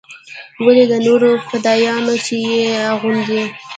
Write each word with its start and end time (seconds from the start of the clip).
ولې 0.65 0.83
دا 0.91 0.97
نور 1.07 1.21
فدايان 1.49 2.03
چې 2.25 2.35
يې 2.49 2.63
اغوندي. 2.93 3.43